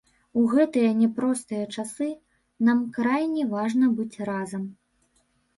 [0.43, 2.07] У гэтыя няпростыя часы,
[2.71, 4.65] нам крайне важна быць разам.